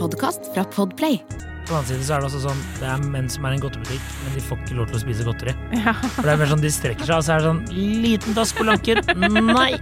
[0.00, 1.18] podkast fra Podplay.
[1.66, 3.58] På den annen side så er det også sånn Det er menn som er i
[3.58, 5.54] en godtebutikk, men de får ikke lov til å spise godteri.
[5.76, 5.92] Ja.
[6.16, 7.60] For det er mer sånn de strekker seg, og så er det sånn
[8.06, 9.02] liten dass på lanken.
[9.52, 9.74] Nei!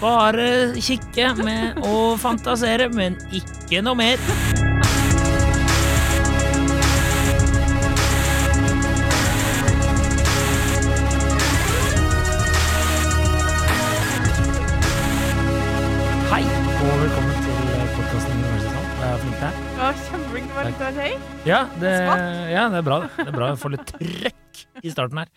[0.00, 4.55] Bare kikke med og fantasere, men ikke noe mer.
[21.46, 21.90] Ja, det,
[22.50, 22.96] ja, det er bra.
[23.04, 23.26] det.
[23.28, 25.28] Er bra å få litt trøkk i starten her.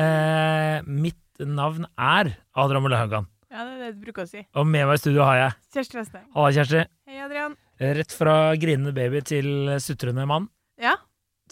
[0.00, 4.40] Eh, mitt navn er Adrian Mulle Haugan, Ja, det er det du bruker å si.
[4.54, 6.24] og med meg i studio har jeg Kjersti Westeng.
[6.34, 6.86] Halla, Kjersti.
[7.08, 7.54] Hei, Adrian.
[7.78, 9.50] Rett fra grinende baby til
[9.84, 10.48] sutrende mann.
[10.80, 10.96] Ja,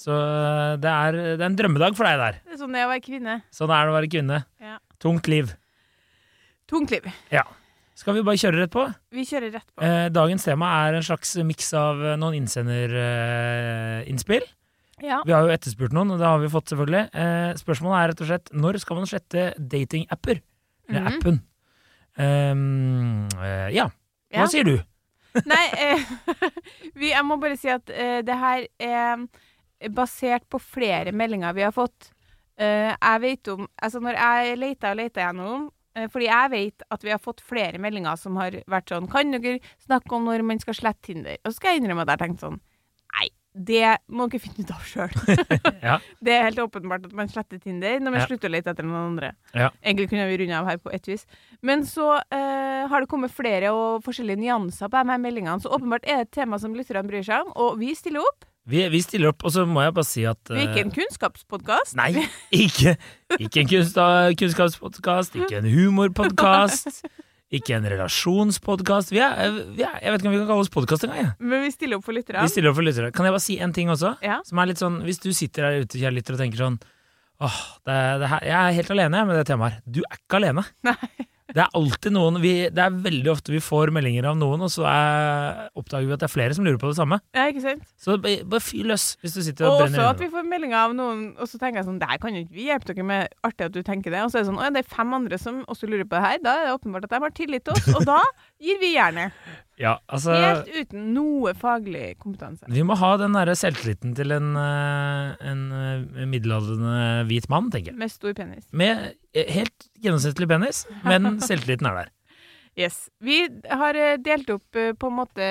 [0.00, 2.40] Så eh, det er, det er en drømmedag for deg der.
[2.44, 3.36] det er sånn det er å være kvinne.
[3.54, 4.40] Sånn er det å være kvinne.
[4.64, 4.78] Ja.
[5.00, 5.52] Tungt liv.
[6.68, 7.04] Tungt liv.
[7.96, 8.82] Skal vi bare kjøre rett på?
[9.16, 9.80] Vi kjører rett på.
[9.82, 14.44] Eh, dagens tema er en slags miks av eh, noen innsenderinnspill.
[15.04, 15.18] Ja.
[15.28, 17.02] Vi har jo etterspurt noen, og det har vi fått, selvfølgelig.
[17.12, 20.36] Eh, spørsmålet er rett og slett når skal man slette datingapper?
[20.88, 21.08] Eller Mhm.
[21.16, 21.36] appen.
[22.16, 23.86] Um, eh, ja.
[24.32, 24.46] Hva Ja.
[24.46, 24.78] sier du?
[25.46, 26.00] Nei, eh,
[26.96, 29.26] vi, jeg må bare si at eh, det her er
[29.92, 32.10] basert på flere meldinger vi har fått.
[32.58, 35.70] Eh, jeg vet om Altså, når jeg leter og leter gjennom eh,
[36.12, 39.58] Fordi jeg vet at vi har fått flere meldinger som har vært sånn Kan dere
[39.86, 41.38] snakke om når man skal slette Tinder?
[41.44, 42.58] Og så skal jeg innrømme at jeg har tenkt sånn
[43.16, 45.14] Nei, det må dere finne ut av sjøl.
[45.86, 45.94] Ja.
[46.20, 48.26] Det er helt åpenbart at man sletter Tinder når man Ja.
[48.28, 49.30] slutter å lete etter noen andre.
[49.54, 49.70] Ja.
[49.80, 51.24] Egentlig kunne vi runde av her på ett vis.
[51.64, 55.72] Men så eh, har det kommet flere og forskjellige nyanser på de her meldingene, så
[55.72, 58.44] åpenbart er det et tema som lytterne bryr seg om, og vi stiller opp.
[58.66, 60.90] Vi, vi stiller opp, og så må jeg bare si at Vi er ikke en
[60.90, 61.94] eh, kunnskapspodkast.
[61.98, 62.08] Nei,
[62.64, 62.96] ikke,
[63.38, 63.70] ikke en
[64.40, 67.04] kunnskapspodkast, ikke en humorpodkast,
[67.54, 69.14] ikke en relasjonspodkast.
[69.14, 71.22] Vi er, vi er, jeg vet ikke om vi kan kalle oss podkast engang.
[71.22, 71.30] jeg.
[71.46, 72.42] Men vi stiller opp for lytterne.
[72.42, 73.12] Vi stiller opp for lyttere.
[73.14, 74.16] Kan jeg bare si en ting også?
[74.26, 74.40] Ja.
[74.48, 76.80] Som er litt sånn, Hvis du sitter der ute kjære lytter, og tenker sånn
[77.46, 79.80] Åh, det, det her, Jeg er helt alene med det temaet her.
[79.86, 80.66] Du er ikke alene.
[80.88, 80.96] Nei.
[81.46, 84.70] Det er alltid noen vi, Det er veldig ofte vi får meldinger av noen, og
[84.72, 87.20] så er, oppdager vi at det er flere som lurer på det samme.
[87.36, 87.84] Ja, ikke sant?
[88.02, 90.78] Så bare, fyr løs hvis du sitter og, Og brenner også at vi får meldinger
[90.80, 93.06] av noen, og så tenker jeg sånn Det her kan jo ikke vi hjelpe dere
[93.12, 93.36] med.
[93.46, 94.24] Artig at du tenker det.
[94.26, 96.18] Og så er det sånn Å ja, det er fem andre som også lurer på
[96.18, 96.42] det her.
[96.42, 98.18] Da er det åpenbart at de har tillit til oss, og da
[98.62, 99.38] gir vi jernet.
[99.80, 102.64] Ja, altså Helt uten noe faglig kompetanse.
[102.72, 107.92] Vi må ha den derre selvtilliten til en, eh, en eh, middelaldrende hvit mann, tenker
[107.92, 107.98] jeg.
[108.00, 108.64] Med stor penis.
[108.72, 112.12] Med eh, helt gjennomsnittlig penis, men selvtilliten er der.
[112.76, 113.06] Yes.
[113.24, 113.38] Vi
[113.72, 115.44] har delt opp på en måte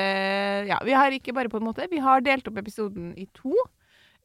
[0.69, 3.53] Ja, vi har ikke bare på en måte, vi har delt opp episoden i to.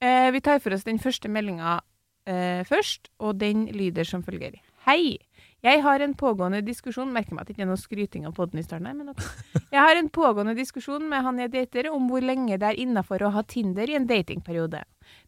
[0.01, 1.79] Eh, vi tar for oss den første meldinga
[2.29, 4.57] eh, først, og den lyder som følger.
[4.87, 5.19] Hei!
[5.61, 8.63] Jeg har en pågående diskusjon Merker meg at det ikke er noe skryting av podden
[8.63, 9.25] i starten her, men ok.
[9.75, 13.23] Jeg har en pågående diskusjon med han jeg dater om hvor lenge det er innafor
[13.27, 14.81] å ha Tinder i en datingperiode.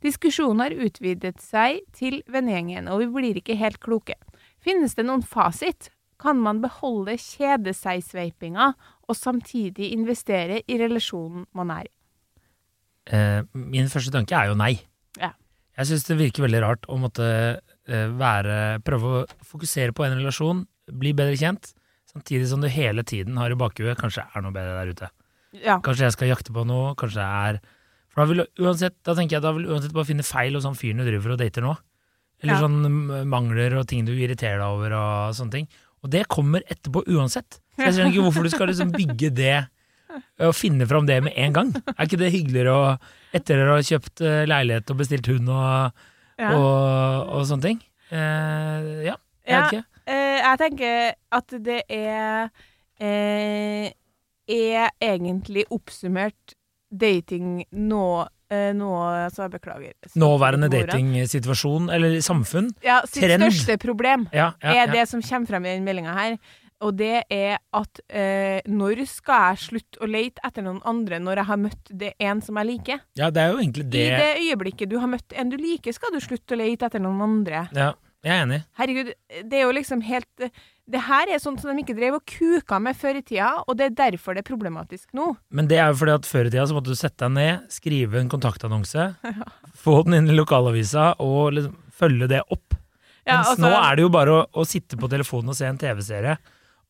[0.04, 4.16] Diskusjonen har utvidet seg til vennegjengen, og vi blir ikke helt kloke.
[4.62, 5.90] Finnes det noen fasit?
[6.22, 8.72] Kan man beholde kjede-seg-sveipinga
[9.10, 11.92] og samtidig investere i relasjonen man er i?
[13.12, 14.76] Eh, min første tanke er jo nei.
[15.18, 15.32] Ja.
[15.76, 17.26] Jeg syns det virker veldig rart å måtte
[17.88, 21.72] være Prøve å fokusere på en relasjon, bli bedre kjent,
[22.12, 25.08] samtidig som du hele tiden har i bakhuet kanskje er noe bedre der ute.
[25.62, 25.78] Ja.
[25.84, 27.58] Kanskje jeg skal jakte på noe, kanskje det er
[28.12, 30.54] For da vil du uansett, da tenker jeg da vil du uansett bare finne feil
[30.58, 31.74] hos han fyren du driver og dater nå.
[32.42, 32.60] Eller Ja.
[32.60, 35.68] sånn mangler og ting du irriterer deg over og sånne ting.
[36.04, 37.60] Og det kommer etterpå uansett.
[37.78, 39.66] Så jeg skjønner ikke hvorfor du skal liksom bygge det
[40.44, 41.70] og finne fram det med en gang.
[41.96, 42.98] Er ikke det hyggeligere å
[43.32, 45.92] etter dere har kjøpt eh, leilighet og bestilt hund og,
[46.38, 46.52] Ja.
[46.56, 47.80] og, og sånne ting?
[48.12, 49.16] Eh, ja,
[49.46, 49.60] jeg Ja.
[49.62, 49.84] vet ikke.
[50.06, 52.50] Eh, jeg tenker at det er
[53.00, 53.90] eh,
[54.52, 56.56] Er egentlig oppsummert
[56.92, 59.92] dating nå eh, nå altså, jeg beklager.
[60.18, 62.68] Nåværende datingsituasjon, eller samfunn.
[62.84, 63.46] Ja, sitt Trend.
[63.46, 66.36] største problem Ja, ja, er det som kommer frem i den meldinga her.
[66.82, 71.42] Og det er at eh, når skal jeg slutte å lete etter noen andre når
[71.42, 73.02] jeg har møtt det en som jeg liker?
[73.18, 74.06] ja, det er jo egentlig det.
[74.06, 77.02] I det øyeblikket du har møtt en du liker, skal du slutte å lete etter
[77.02, 77.66] noen andre.
[77.76, 77.92] Ja,
[78.22, 78.60] jeg er enig.
[78.78, 79.12] Herregud,
[79.50, 80.46] det er jo liksom helt
[80.92, 83.78] Det her er sånt som de ikke drev og kuka med før i tida, og
[83.78, 85.28] det er derfor det er problematisk nå.
[85.54, 87.68] Men det er jo fordi at før i tida så måtte du sette deg ned,
[87.72, 89.06] skrive en kontaktannonse,
[89.84, 92.74] få den inn i lokalavisa og liksom følge det opp.
[93.22, 95.68] Ja, Mens altså- nå er det jo bare å, å sitte på telefonen og se
[95.70, 96.34] en TV-serie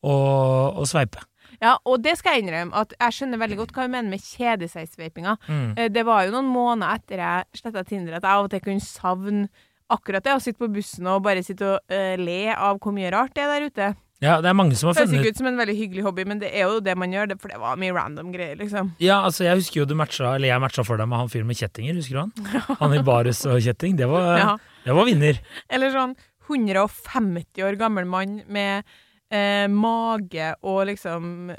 [0.03, 1.23] og, og sveipe.
[1.63, 4.23] Ja, og det skal jeg innrømme, at jeg skjønner veldig godt hva hun mener med
[4.25, 5.37] kjede-seg-sveipinga.
[5.47, 5.67] Mm.
[5.79, 8.63] Eh, Det var jo noen måneder etter jeg sletta Tinder at jeg av og til
[8.65, 9.47] kunne savne
[9.93, 13.11] akkurat det, å sitte på bussen og bare sitte og uh, le av hvor mye
[13.13, 13.89] rart det er der ute.
[14.23, 16.03] Ja, det er mange som har funnet Høres funnet ikke ut som en veldig hyggelig
[16.05, 18.93] hobby, men det er jo det man gjør, for det var mye random greier, liksom.
[19.03, 21.49] Ja, altså jeg husker jo du matcha, eller jeg matcha for deg med han fyren
[21.51, 22.33] med kjettinger, husker du han?
[22.81, 24.53] Han i baris og kjetting, det var, Ja.
[24.87, 25.41] det var vinner.
[25.69, 26.15] Eller sånn
[26.47, 28.87] 150 år gammel mann med
[29.33, 31.51] eh, mage og liksom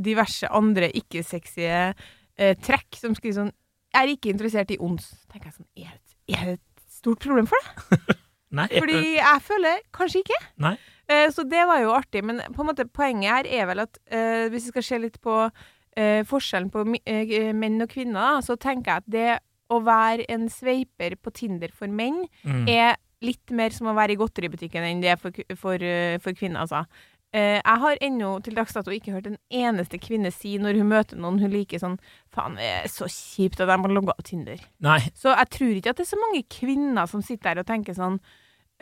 [0.00, 3.52] diverse andre ikke-sexy eh, trekk som skriver sånn
[3.90, 5.10] Jeg er ikke interessert i ons.
[5.32, 5.70] tenker jeg sånn,
[6.30, 8.16] Er det, et stort problem for deg?
[8.58, 10.38] Nei, Fordi jeg føler kanskje ikke.
[10.58, 10.72] Nei.
[11.10, 12.22] Eh, så det var jo artig.
[12.26, 15.20] Men på en måte poenget her er vel at eh, hvis vi skal se litt
[15.22, 19.30] på eh, forskjellen på eh, menn og kvinner, så tenker jeg at det
[19.70, 22.66] å være en sveiper på Tinder for menn mm.
[22.66, 25.30] er litt mer som å være i godteributikken enn det er for,
[25.60, 26.84] for, eh, for kvinner, altså.
[27.30, 30.88] Uh, jeg har ennå til dags dato ikke hørt en eneste kvinne si når hun
[30.90, 31.92] møter noen hun liker sånn
[32.34, 34.58] Faen, det er så kjipt at jeg må logge av Tinder.
[34.82, 37.68] Nei, Så jeg tror ikke at det er så mange kvinner som sitter der og
[37.70, 38.16] tenker sånn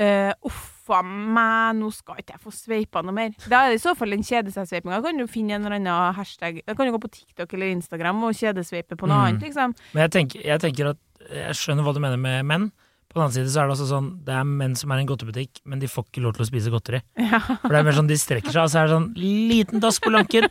[0.01, 3.35] uh, Uff a meg, nå skal ikke jeg få sveipa noe mer.
[3.53, 5.03] Da er det i så fall den kjedesveipinga.
[5.05, 8.25] Kan du finne en eller annen hashtag Da kan du gå på TikTok eller Instagram
[8.31, 9.27] og kjedesveipe på noe Mm.
[9.29, 9.75] annet, liksom.
[9.93, 12.71] men jeg tenker, jeg tenker at jeg skjønner hva du mener med menn.
[13.09, 15.05] På den annen side så er det altså sånn Det er menn som er i
[15.05, 17.01] en godtebutikk, men de får ikke lov til å spise godteri.
[17.29, 17.41] Ja.
[17.41, 20.01] For det er mer sånn de strekker seg, og så er det sånn liten dass
[20.05, 20.49] på lanken.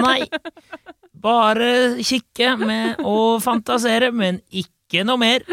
[0.00, 0.24] Nei!
[1.20, 1.70] Bare
[2.06, 5.44] kikke med og fantasere, men ikke noe mer.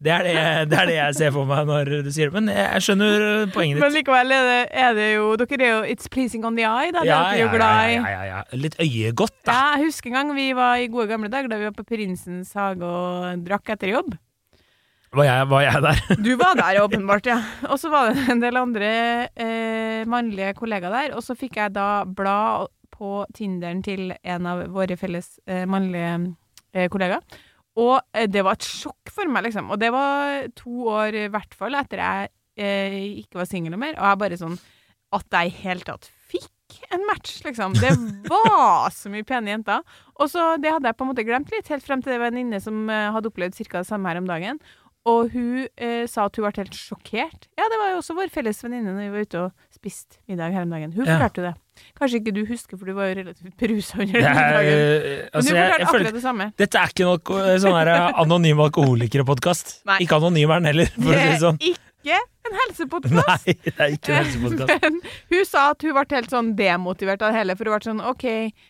[0.00, 0.34] Det er det,
[0.70, 2.40] det er det jeg ser for meg når du sier det.
[2.40, 3.82] Men jeg skjønner poenget ditt.
[3.84, 6.88] Men likevel er det, er det jo Dere er jo It's pleasing on the eye,
[6.96, 7.04] da.
[7.04, 8.40] Ja, er ja, ja, ja, ja.
[8.56, 9.52] Litt øyegodt, da.
[9.52, 11.84] Ja, jeg husker en gang vi var i gode gamle dager da vi var på
[11.84, 14.16] Prinsens hage og drakk etter jobb.
[15.10, 16.00] Var jeg, var jeg der?
[16.26, 17.40] Du var der åpenbart, ja.
[17.70, 18.90] Og så var det en del andre
[19.34, 21.16] eh, mannlige kollegaer der.
[21.18, 26.12] Og så fikk jeg da bla på Tinderen til en av våre felles eh, mannlige
[26.74, 27.40] eh, kollegaer.
[27.80, 29.72] Og eh, det var et sjokk for meg, liksom.
[29.74, 32.30] Og det var to år i hvert fall etter jeg
[32.60, 33.96] eh, ikke var singel mer.
[33.98, 34.58] Og jeg bare sånn
[35.16, 37.74] At jeg i hele tatt fikk en match, liksom.
[37.82, 37.90] Det
[38.30, 39.82] var så mye pene jenter.
[40.22, 42.30] Og så det hadde jeg på en måte glemt litt, helt frem til det var
[42.30, 43.80] en venninne som eh, hadde opplevd ca.
[43.80, 44.62] det samme her om dagen.
[45.08, 47.46] Og hun eh, sa at hun ble helt sjokkert.
[47.56, 50.52] Ja, det var jo også vår felles venninne når vi var ute og spiste middag
[50.52, 50.92] her om dagen.
[50.92, 51.14] Hun Ja.
[51.16, 51.54] fortalte jo det.
[51.96, 54.36] Kanskje ikke du husker, for du var jo relativt berusa under den dagen.
[54.36, 54.74] middagen.
[54.76, 56.48] eh, Men altså, du fortalte akkurat det samme.
[56.60, 59.78] Dette er ikke noe sånn her anonym alkoholikerpodkast.
[60.04, 61.60] Ikke anonym er den heller, for å si det sånn.
[61.70, 62.18] ikke
[62.50, 63.46] en helsepodkast.
[63.46, 64.80] Nei, det er ikke en helsepodkast.
[64.84, 65.00] Men
[65.32, 67.56] hun sa at hun ble helt sånn demotivert av det hele.
[67.56, 68.26] For hun ble sånn OK,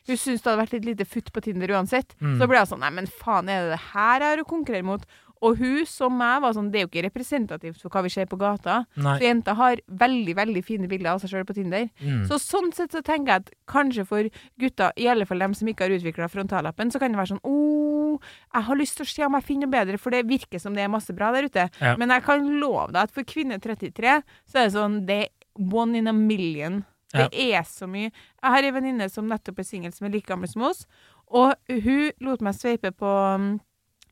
[0.06, 2.14] hun syntes det hadde vært litt lite futt på Tinder uansett.
[2.22, 2.38] Mm.
[2.38, 4.86] Så ble hun sånn Nei, men faen, er det det her jeg har å konkurrere
[4.86, 5.02] mot?
[5.40, 8.28] Og hun, som meg, var sånn Det er jo ikke representativt for hva vi ser
[8.28, 8.82] på gata.
[9.00, 9.16] Nei.
[9.16, 11.88] Så jenter har veldig, veldig fine bilder av seg sjøl på Tinder.
[12.02, 12.26] Mm.
[12.28, 14.28] Så sånn sett så tenker jeg at kanskje for
[14.60, 17.44] gutter, i alle fall dem som ikke har utvikla frontallappen, så kan det være sånn
[17.48, 18.20] oh,
[18.52, 20.76] jeg har lyst til å se om jeg finner noe bedre, for det virker som
[20.76, 21.68] det er masse bra der ute.
[21.80, 21.96] Ja.
[22.00, 25.30] Men jeg kan love deg at for kvinne 33, så er det sånn Det er
[25.72, 26.82] one in a million.
[27.10, 28.12] Det er så mye.
[28.12, 30.84] Jeg har ei venninne som nettopp er singel, som er like gammel som oss,
[31.26, 33.10] og hun lot meg sveipe på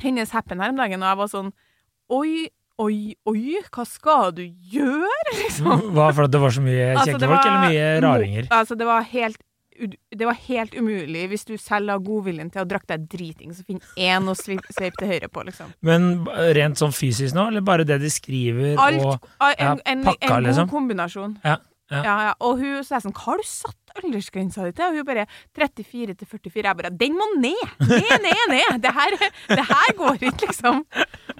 [0.05, 1.50] hennes Happen her om dagen, og jeg var sånn
[2.09, 2.49] Oi,
[2.81, 2.95] oi,
[3.29, 5.91] oi, hva skal du gjøre, liksom?
[5.97, 8.50] Hva, for det var så mye Altså, kjekke altså, folk, eller mye raringer?
[8.55, 9.45] Altså, det var helt
[10.11, 13.62] det var helt umulig hvis du selv har godviljen til å drakke deg driting, så
[13.62, 15.71] finn én å sveip, til høyre på, liksom.
[15.87, 20.03] Men rent sånn fysisk nå, eller bare det de skriver Alt, og ja, en, en,
[20.09, 20.71] en god liksom.
[20.73, 21.37] kombinasjon.
[21.47, 22.02] Ja, ja.
[22.05, 22.32] ja.
[22.44, 24.90] Og hun så jeg sånn Hva har du satt aldersgrensa di til?
[24.93, 25.25] Og hun bare
[25.56, 26.64] 34 til 44.
[26.69, 27.62] Jeg bare Den må ned!
[27.81, 28.81] Ned, ned, ned!
[28.85, 29.16] Det her,
[29.49, 30.83] det her går ikke, liksom.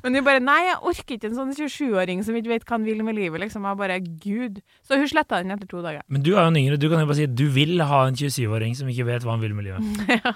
[0.03, 2.87] Men hun bare Nei, jeg orker ikke en sånn 27-åring som ikke vet hva han
[2.89, 3.67] vil med livet, liksom.
[3.69, 4.61] Jeg bare Gud.
[4.87, 6.03] Så hun sletta den etter to dager.
[6.09, 8.01] Men du er jo en yngre, du kan jo bare si at du vil ha
[8.09, 10.03] en 27-åring som ikke vet hva han vil med livet.
[10.17, 10.33] ja.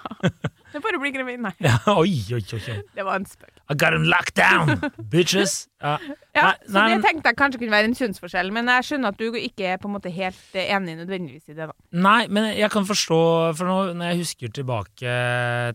[0.72, 1.40] Det er bare å bli gravid.
[1.48, 2.78] Nei, Ja, oi, oi, oi, oi.
[2.96, 3.61] det var en spøk.
[3.72, 4.76] I got him locked down,
[5.12, 5.66] bitches!
[5.82, 5.96] Ja.
[6.36, 9.20] Ja, Nei, så det tenkte jeg kanskje kunne være en kjønnsforskjell, men jeg skjønner at
[9.20, 11.76] du ikke er på en måte helt eh, enig nødvendigvis i det, da.
[12.04, 13.18] Nei, men jeg kan forstå
[13.58, 15.16] For nå, når jeg husker tilbake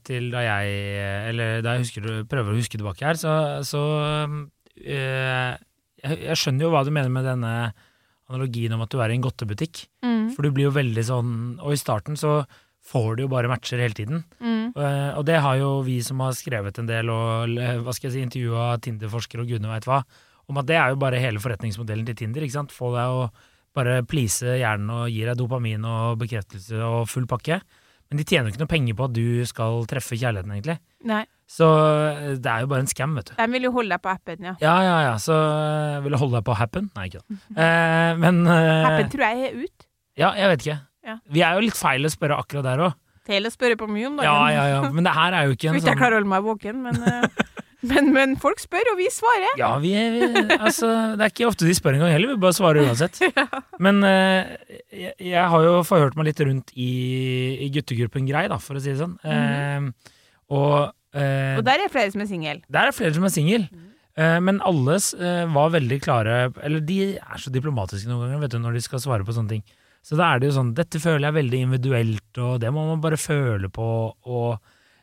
[0.07, 0.77] til da jeg
[1.33, 3.33] Eller da jeg husker, prøver å huske tilbake her, så,
[3.67, 4.39] så øh,
[4.87, 7.53] jeg, jeg skjønner jo hva du mener med denne
[8.27, 9.85] analogien om at du er i en godtebutikk.
[10.05, 10.31] Mm.
[10.35, 11.29] For du blir jo veldig sånn
[11.63, 12.41] Og i starten så
[12.87, 14.23] får du jo bare matcher hele tiden.
[14.39, 14.71] Mm.
[14.77, 18.15] Uh, og det har jo vi som har skrevet en del og hva skal jeg
[18.15, 20.01] si, intervjua Tinder-forskere og gudene veit hva,
[20.47, 22.45] om at det er jo bare hele forretningsmodellen til Tinder.
[22.45, 22.75] ikke sant?
[22.75, 23.27] Få deg å
[23.77, 27.59] bare please hjernen og gi deg dopamin og bekreftelse og full pakke.
[28.07, 30.77] Men de tjener jo ikke noe penger på at du skal treffe kjærligheten, egentlig.
[31.07, 31.25] Nei.
[31.47, 33.35] Så eh, det er jo bare en skam, vet du.
[33.39, 34.53] De vil jo holde deg på appen, ja.
[34.63, 36.89] Ja, ja, ja, så eh, vil du holde deg på Happen?
[36.95, 37.39] Nei, ikke da.
[37.67, 39.87] Eh, men eh, Happen tror jeg er ut.
[40.17, 40.77] Ja, jeg vet ikke.
[41.07, 41.17] Ja.
[41.31, 42.97] Vi er jo litt feil å spørre akkurat der òg.
[43.27, 44.27] Feil å spørre på mye om dagen.
[44.27, 44.81] Ja, ja, ja.
[44.91, 46.99] Men det her er jo ikke en sånn jeg sånn å holde meg våken, men
[47.07, 47.45] eh,
[47.87, 49.51] Men, men folk spør, og vi svarer.
[49.59, 50.25] Ja, vi, vi
[50.57, 53.19] Altså, det er ikke ofte de spør engang heller, vi bare svarer uansett.
[53.85, 54.49] Men eh,
[54.89, 56.87] jeg, jeg har jo forhørt meg litt rundt i,
[57.63, 59.13] i guttegruppen Grei, da, for å si det sånn.
[59.21, 60.09] Eh,
[60.57, 60.73] og
[61.13, 62.63] eh, Og der er flere som er singel?
[62.65, 63.67] der er flere som er singel.
[64.17, 64.97] Eh, men alle
[65.53, 69.05] var veldig klare Eller de er så diplomatiske noen ganger vet du, når de skal
[69.05, 69.63] svare på sånne ting.
[70.07, 73.01] Så da er det jo sånn Dette føler jeg veldig individuelt, og det må man
[73.03, 73.87] bare føle på.
[74.31, 74.53] Og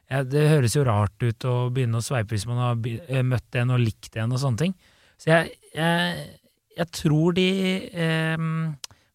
[0.08, 3.58] ja, det høres jo rart ut å begynne å sveipe hvis man har eh, møtt
[3.60, 4.74] en og likt en og sånne ting.
[5.20, 6.24] Så jeg, jeg,
[6.78, 7.44] jeg tror de
[7.92, 8.46] eh,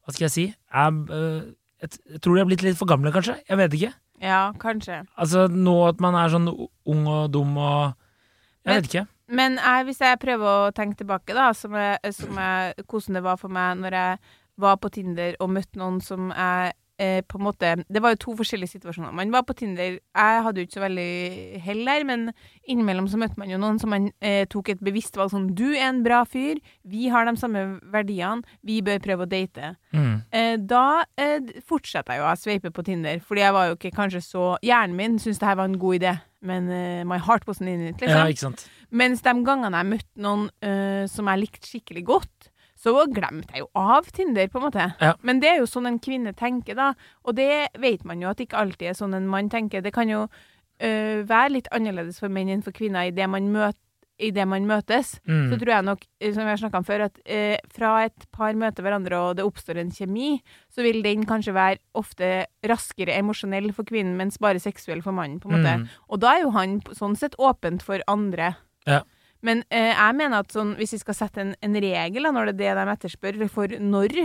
[0.06, 0.46] Hva skal jeg si?
[0.70, 1.40] Er, eh,
[1.84, 3.40] jeg, jeg tror de er blitt litt for gamle, kanskje.
[3.50, 3.94] Jeg vet ikke.
[4.22, 5.02] Ja, kanskje.
[5.20, 9.08] Altså Nå at man er sånn ung og dum og Jeg Men- vet ikke.
[9.30, 13.22] Men jeg, hvis jeg prøver å tenke tilbake, da, som jeg, som jeg, hvordan det
[13.22, 14.16] var for meg når jeg
[14.60, 18.22] var på Tinder og møtte noen som jeg eh, på en måte Det var jo
[18.24, 19.12] to forskjellige situasjoner.
[19.16, 22.30] Man var på Tinder Jeg hadde jo ikke så veldig hell der, men
[22.68, 25.68] innimellom så møtte man jo noen som man eh, tok et bevisst valg sånn Du
[25.72, 26.60] er en bra fyr.
[26.84, 28.44] Vi har de samme verdiene.
[28.66, 29.74] Vi bør prøve å date.
[29.96, 30.16] Mm.
[30.36, 33.96] Eh, da eh, fortsatte jeg jo å sveipe på Tinder, fordi jeg var jo ikke
[33.96, 36.14] kanskje så Hjernen min syntes det her var en god idé,
[36.46, 38.18] men eh, my heart wasn't in it, liksom.
[38.18, 38.68] Ja, ikke sant.
[38.90, 42.49] Mens de gangene jeg møtte noen eh, som jeg likte skikkelig godt,
[42.80, 44.86] så glemte jeg jo av Tinder, på en måte.
[45.04, 45.16] Ja.
[45.26, 46.94] Men det er jo sånn en kvinne tenker, da.
[47.28, 49.84] Og det vet man jo at ikke alltid er sånn en mann tenker.
[49.84, 53.52] Det kan jo øh, være litt annerledes for menn enn for kvinner i det man,
[53.52, 53.76] møt,
[54.16, 55.18] i det man møtes.
[55.28, 55.52] Mm.
[55.52, 58.30] Så tror jeg nok, eh, som vi har snakka om før, at eh, fra et
[58.36, 60.32] par møter hverandre og det oppstår en kjemi,
[60.72, 62.34] så vil den kanskje være ofte
[62.72, 65.78] raskere emosjonell for kvinnen, mens bare seksuell for mannen, på en måte.
[65.84, 65.88] Mm.
[66.08, 68.54] Og da er jo han sånn sett åpent for andre.
[68.88, 69.04] Ja.
[69.46, 72.52] Men eh, jeg mener at sånn, hvis vi skal sette en, en regel, da, når
[72.52, 74.18] det er det de etterspør, for når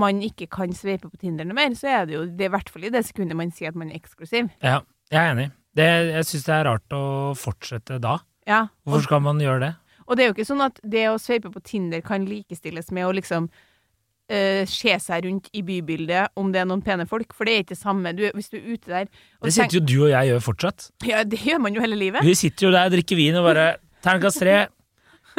[0.00, 2.70] man ikke kan sveipe på Tinder noe mer, så er det jo det i hvert
[2.70, 4.50] fall i det sekundet man sier at man er eksklusiv.
[4.62, 4.80] Ja,
[5.10, 5.48] jeg er enig.
[5.74, 7.04] Det, jeg syns det er rart å
[7.38, 8.18] fortsette da.
[8.48, 8.64] Ja.
[8.86, 9.72] Hvorfor skal man gjøre det?
[10.10, 13.06] og det er jo ikke sånn at det å sveipe på Tinder kan likestilles med
[13.06, 17.46] å liksom uh, se seg rundt i bybildet om det er noen pene folk, for
[17.46, 18.12] det er ikke det samme.
[18.18, 20.88] Du, hvis du er ute der Det sitter jo du og jeg gjør fortsatt.
[21.06, 22.26] Ja, det gjør man jo hele livet.
[22.26, 23.68] Vi sitter jo der og drikker vin og bare
[24.04, 24.56] Terningkast tre.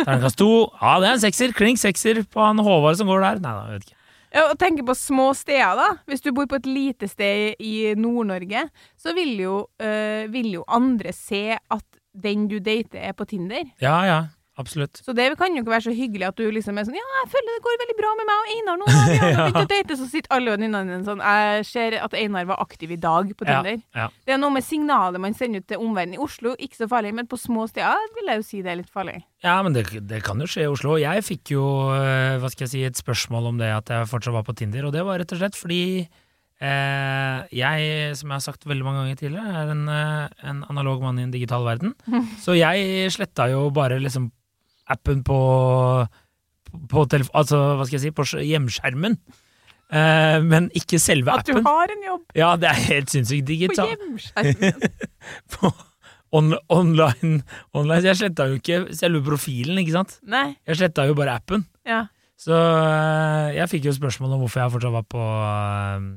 [0.02, 0.52] Terningkast to.
[0.82, 1.56] Ja, det er en sekser.
[1.58, 3.42] Klink sekser på han Håvard som går der.
[3.44, 3.98] Nei da, jeg vet ikke.
[4.32, 5.88] Ja, og tenke på små steder, da.
[6.08, 8.64] Hvis du bor på et lite sted i Nord-Norge,
[8.96, 11.84] så vil jo, øh, vil jo andre se at
[12.16, 13.68] den du dater, er på Tinder.
[13.84, 14.20] Ja ja,
[14.62, 15.02] absolutt.
[15.04, 17.30] Så det kan jo ikke være så hyggelig at du liksom er sånn Ja, jeg
[17.34, 18.88] føler det går veldig bra med meg og Einar nå.
[18.92, 19.46] Vi har Ja.
[19.50, 22.92] begynt å date, så sitter alle venninnene dine sånn Jeg ser at Einar var aktiv
[22.96, 23.82] i dag på Tinder.
[23.96, 24.08] ja.
[24.26, 26.16] Det er noe med signalet man sender ut til omverdenen.
[26.16, 28.80] I Oslo ikke så farlig, men på små steder vil jeg jo si det er
[28.84, 29.20] litt farlig.
[29.44, 30.96] ja, men det, det kan jo skje i Oslo.
[31.02, 31.66] Jeg fikk jo
[31.98, 34.86] eh, hva skal jeg si, et spørsmål om det at jeg fortsatt var på Tinder,
[34.86, 36.08] og det var rett og slett fordi
[36.62, 41.02] eh, jeg, som jeg har sagt veldig mange ganger tidligere, er en, eh, en analog
[41.02, 41.96] mann i en digital verden.
[42.44, 44.30] Så jeg sletta jo bare liksom
[44.92, 45.40] appen på
[46.92, 49.18] på telefon, altså, hva skal jeg si, på hjemskjermen.
[49.92, 53.58] Eh, men ikke selve At du har en jobb Ja, det er helt sinnssykt på
[53.60, 54.86] hjemskjermen.
[55.52, 55.72] På
[56.32, 57.42] on, online,
[57.76, 58.06] online.
[58.08, 60.16] Jeg sletta jo ikke selve profilen, ikke sant?
[60.24, 60.54] Nei.
[60.64, 61.66] Jeg sletta jo bare appen.
[61.84, 62.06] Ja.
[62.40, 66.08] Så eh, jeg fikk jo spørsmål om hvorfor jeg fortsatt var på, eh,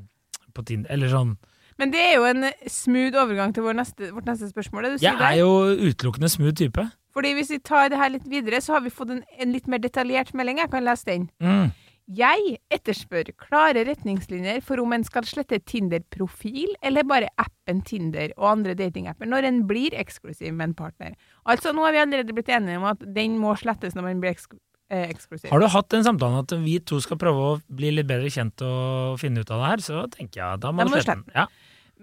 [0.54, 0.94] på Tinder.
[0.94, 1.34] Eller sånn
[1.82, 4.92] Men det er jo en smooth overgang til vår neste, vårt neste spørsmål.
[5.02, 5.50] Jeg er jo
[5.82, 6.86] utelukkende smooth type.
[7.14, 9.70] Fordi hvis vi tar det her litt videre, så har vi fått en, en litt
[9.70, 10.60] mer detaljert melding.
[10.62, 11.28] Jeg kan lese den.
[11.42, 11.72] Mm.
[12.04, 18.50] Jeg etterspør klare retningslinjer for om en skal slette Tinder-profil, eller bare appen Tinder og
[18.50, 21.14] andre datingapper når en blir eksklusiv med en partner.
[21.48, 24.34] Altså, nå har vi allerede blitt enige om at den må slettes når man blir
[24.34, 24.52] eksk
[24.92, 25.48] eh, eksklusiv.
[25.48, 28.66] Har du hatt den samtalen at vi to skal prøve å bli litt bedre kjent
[28.68, 31.22] og finne ut av det her, så tenker jeg da må Da må du slette
[31.24, 31.32] den.
[31.32, 31.48] Ja.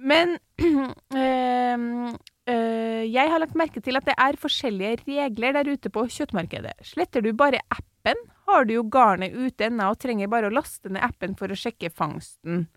[0.01, 2.17] Men øh,
[2.53, 6.73] øh, jeg har lagt merke til at det er forskjellige regler der ute på kjøttmarkedet.
[6.93, 10.91] Sletter du bare appen, har du jo garnet ute ennå og trenger bare å laste
[10.91, 12.67] ned appen for å sjekke fangsten.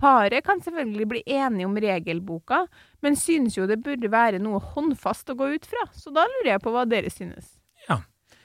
[0.00, 2.62] Paret kan selvfølgelig bli enige om regelboka,
[3.04, 5.84] men synes jo det burde være noe håndfast å gå ut fra.
[5.92, 7.58] Så da lurer jeg på hva dere synes.
[7.88, 8.00] Ja.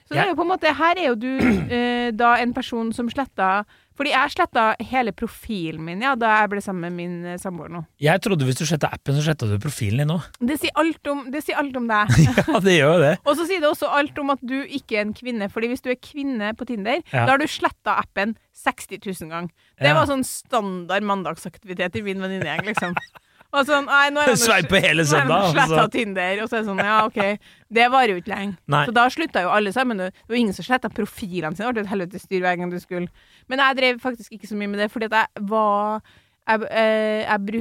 [0.07, 1.33] Så det er jo på en måte, her er jo du
[1.75, 3.65] eh, da en person som sletta
[3.97, 7.71] Fordi jeg sletta hele profilen min ja, da jeg ble sammen med min eh, samboer
[7.73, 7.81] nå.
[7.99, 10.21] Jeg trodde hvis du sletta appen, så sletta du profilen din òg.
[10.51, 12.13] Det sier alt om, det sier alt om deg.
[12.53, 13.13] ja, det gjør jo det.
[13.25, 15.49] Og så sier det også alt om at du ikke er en kvinne.
[15.51, 17.25] Fordi hvis du er kvinne på Tinder, Ja.
[17.25, 19.49] da har du sletta appen 60 000 ganger.
[19.81, 19.97] Det Ja.
[19.97, 22.93] var sånn standard mandagsaktivitet i min venninnegjeng, liksom.
[23.57, 25.87] Og sånn, nei, nå er han Sveipe hele søndag, Sletta altså.
[25.93, 26.41] Tinder.
[26.43, 27.47] Og så er det sånn, ja, OK.
[27.77, 28.57] Det varer jo ikke lenge.
[28.73, 28.83] Nei.
[28.87, 30.03] Så da slutta jo alle sammen.
[30.03, 31.71] Det var ingen som sletta profilene sine.
[31.71, 33.25] Det ble et helvetes styr hver gang du skulle.
[33.51, 35.99] Men jeg drev faktisk ikke så mye med det, fordi at jeg var
[36.47, 37.57] Jeg, jeg, jeg, bru,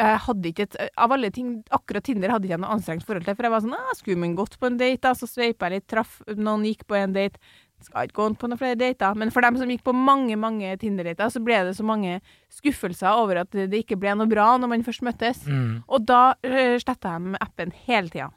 [0.00, 3.26] jeg hadde ikke et Av alle ting, akkurat Tinder hadde ikke jeg noe anstrengt forhold
[3.26, 3.36] til.
[3.36, 5.12] For jeg var sånn ah, Skulle man gått på en date, da?
[5.18, 7.42] Så sveipa jeg litt, traff noen, gikk på en date.
[7.80, 9.16] Skal ikke gå på noen flere dater.
[9.18, 12.18] Men for dem som gikk på mange, mange Tinder-dater, så ble det så mange
[12.52, 15.42] skuffelser over at det ikke ble noe bra når man først møttes.
[15.48, 15.80] Mm.
[15.88, 18.30] Og da uh, sletta de appen hele tida.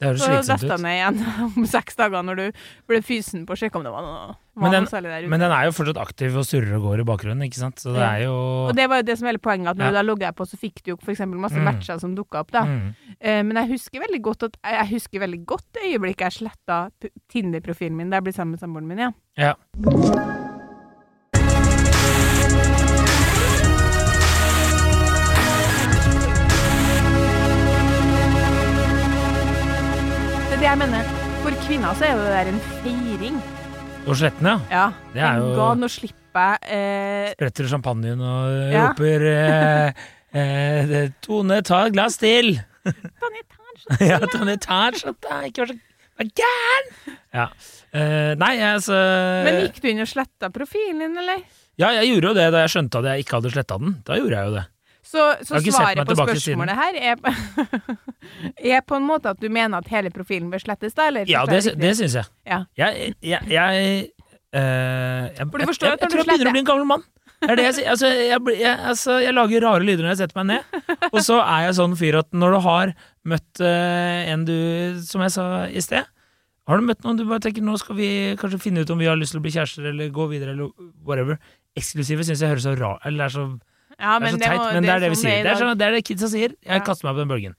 [0.00, 0.30] Det Så
[0.78, 0.80] ut.
[0.80, 1.18] ned igjen
[1.56, 2.46] om seks dager når du
[2.88, 5.28] ble fysen på å sjekke om det var noe, Men den- noe der ute.
[5.30, 7.76] Men den er jo fortsatt aktiv og surrer og går i bakgrunnen, ikke sant?
[7.84, 8.32] Så det er jo
[8.70, 9.90] Og det var jo det som er hele poenget, at når Ja.
[9.90, 11.64] du da logga på, så fikk du jo eksempel masse Mm.
[11.68, 12.64] matcher som dukka opp, da.
[12.64, 12.94] mm.
[13.20, 16.90] Eh, men jeg husker veldig godt at jeg husker veldig godt det øyeblikket jeg sletta
[17.30, 19.14] Tinder-profilen min da jeg ble sammen med samboeren min igjen.
[19.36, 19.54] Ja.
[30.70, 31.08] Jeg mener.
[31.42, 33.38] For kvinner så er jo det der en feiring.
[34.06, 34.56] Og Sletten, ja.
[34.70, 34.84] Ja.
[35.14, 38.84] Det er jo- God, nå slipper jeg eh, Spretter champagnen og Ja.
[38.88, 39.92] roper eh,
[40.32, 42.54] eh, Tone, ta et glass til!
[42.86, 44.00] Tone, ta en shot.
[44.06, 45.30] ja, Tone, ta en shot!
[45.48, 46.90] Ikke vær så gæren!
[47.34, 47.48] Ja.
[47.92, 48.94] Eh, nei, altså
[49.46, 51.42] Men gikk du inn og sletta profilen din, eller?
[51.80, 53.96] Ja, jeg gjorde jo det da jeg skjønte at jeg ikke hadde sletta den.
[54.06, 54.64] Da gjorde jeg jo det.
[55.02, 57.20] Så, så svaret på spørsmålet her er,
[58.76, 61.08] er på en måte at du mener at hele profilen bør slettes, da?
[61.08, 62.28] Eller Ja, det, det syns jeg.
[62.46, 62.64] Ja.
[62.78, 63.86] Jeg, jeg, jeg,
[64.52, 66.70] eh, jeg, For du forstår jeg, at når jeg tror jeg begynner å bli en
[66.74, 67.08] gammel mann.
[67.40, 67.84] Det det jeg.
[67.88, 70.96] Altså, jeg, jeg, altså, jeg lager rare lyder når jeg setter meg ned.
[71.08, 72.92] Og så er jeg sånn fyr at når du har
[73.32, 74.56] møtt uh, en du
[75.04, 76.04] Som jeg sa i sted.
[76.68, 79.08] Har du møtt noen du bare tenker nå skal vi kanskje finne ut om vi
[79.08, 80.70] har lyst til å bli kjærester eller gå videre eller
[81.06, 81.40] whatever.
[81.78, 83.46] Eksklusive syns jeg høres så rart Eller er så,
[84.00, 85.42] Ja, det er så teit, men det er det vi sier.
[85.44, 86.54] Det er, sånn, det er det kidsa sier.
[86.64, 87.54] Jeg kaster meg på den bølgen.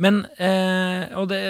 [0.00, 1.40] Men eh, Og det,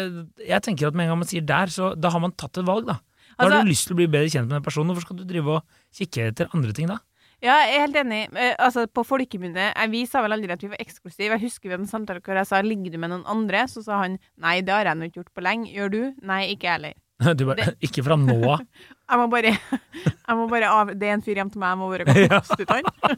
[0.49, 2.67] jeg tenker at med en gang man sier der, så da har man tatt et
[2.67, 2.99] valg, da.
[3.37, 4.91] Da Altså- har du lyst til å bli bedre kjent med den personen.
[4.91, 5.63] Hvorfor skal du drive og
[5.97, 6.99] kikke etter andre ting da?
[7.41, 8.19] Ja, jeg er helt enig.
[8.37, 11.31] Eh, altså, på folkemunne eh, Vi sa vel aldri at vi var eksklusive.
[11.39, 13.83] Jeg husker vi hadde en samtale hvor jeg sa 'ligger du med noen andre?' Så
[13.85, 15.73] sa han 'nei, det har jeg nå ikke gjort på lenge'.
[15.73, 16.15] Gjør du?
[16.23, 16.95] Nei, ikke jeg heller.
[17.37, 18.61] Du bare, ikke fra nå av.
[19.11, 19.51] Jeg må bare,
[20.29, 22.15] jeg må bare av, Det er en fyr hjem til meg, jeg må bare gå
[22.31, 23.17] og ut han.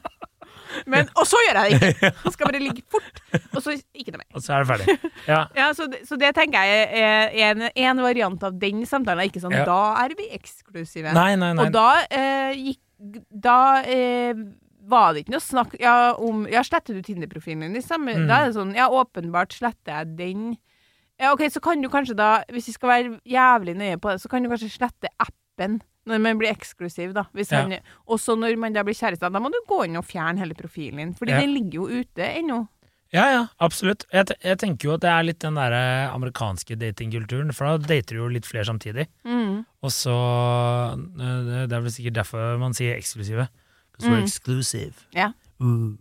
[0.87, 2.11] Men, og så gjør jeg det ikke!
[2.25, 3.21] Han skal bare ligge fort,
[3.55, 4.29] og så ikke noe mer.
[4.37, 5.12] Og så er det ferdig.
[5.29, 5.41] Ja.
[5.62, 9.28] Ja, så, det- så det tenker jeg er en, en variant av den samtalen.
[9.30, 9.65] Ikke sånn Ja.
[9.69, 11.13] 'da er vi eksklusive'.
[11.15, 11.67] Nei, nei, nei.
[11.67, 12.80] Og da eh, gikk
[13.35, 14.35] Da eh,
[14.87, 17.75] var det ikke noe snakk ja, om Ja, sletter du Tinder-profilen din?
[17.78, 18.02] Liksom?
[18.06, 18.26] Mm.
[18.30, 20.45] Da er det sånn Ja, åpenbart sletter jeg den.
[21.21, 24.21] Ja, OK, så kan du kanskje da, hvis vi skal være jævlig nøye på det,
[24.23, 27.25] så kan du kanskje slette appen når man blir eksklusiv, da.
[27.34, 27.62] Hvis Ja.
[27.62, 30.38] han, og så når man da blir kjærester, da må du gå inn og fjerne
[30.38, 31.15] hele profilen din.
[31.15, 31.41] Fordi Ja.
[31.41, 32.69] den ligger jo ute ennå.
[33.12, 34.06] Ja, ja, absolutt.
[34.10, 35.75] Jeg, jeg tenker jo at det er litt den der
[36.15, 39.06] amerikanske datingkulturen, for da dater du jo litt flere samtidig.
[39.26, 39.67] Mm.
[39.82, 40.15] Og så
[41.21, 43.49] eh, Det er vel sikkert derfor man sier eksklusive.
[43.93, 44.25] Because we're Mm.
[44.25, 44.95] exclusive.
[45.15, 45.32] Ja.
[45.60, 45.93] Uh.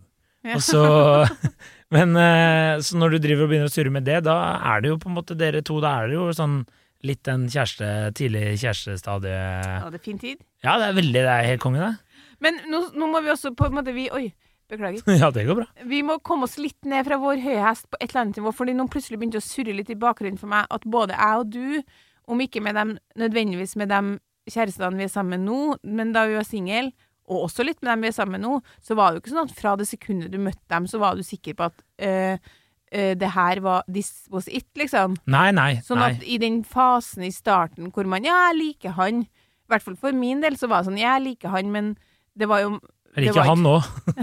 [0.44, 0.56] Ja.
[0.56, 0.82] Og så
[1.92, 4.90] Men eh, så når du driver og begynner å surre med det, da er det
[4.94, 6.66] jo på en måte dere to Da er det jo sånn
[7.08, 7.88] litt den kjæreste,
[8.18, 10.42] tidlig kjærestestadiet Ja, det er fin tid.
[10.64, 12.24] Ja, det er veldig Det er helt konge, det.
[12.42, 14.32] Men nå, nå må vi også på en måte vi, Oi,
[14.72, 15.04] beklager.
[15.22, 15.68] Ja, det går bra.
[15.88, 18.54] Vi må komme oss litt ned fra vår høye hest på et eller annet nivå,
[18.56, 21.54] fordi nå plutselig begynte å surre litt i bakgrunnen for meg at både jeg og
[21.54, 21.96] du,
[22.32, 24.02] om ikke med dem, nødvendigvis med de
[24.52, 25.62] kjærestene vi er sammen med nå,
[25.98, 26.92] men da vi var single,
[27.32, 29.34] og også litt med dem vi er sammen med nå, så var det jo ikke
[29.36, 32.52] sånn at fra det sekundet du møtte dem, så var du sikker på at eh,
[32.92, 35.18] eh, det her var this was it, liksom.
[35.32, 35.74] Nei, nei.
[35.86, 36.12] Sånn nei.
[36.14, 40.00] at i den fasen i starten hvor man ja, jeg liker han, i hvert fall
[40.00, 41.94] for min del så var det sånn, jeg liker han, men
[42.38, 42.76] det var jo
[43.16, 43.78] Jeg liker han nå.